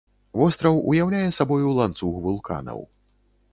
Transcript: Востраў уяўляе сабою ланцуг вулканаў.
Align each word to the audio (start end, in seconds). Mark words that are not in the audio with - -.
Востраў 0.39 0.79
уяўляе 0.93 1.27
сабою 1.39 1.75
ланцуг 1.81 2.13
вулканаў. 2.27 2.79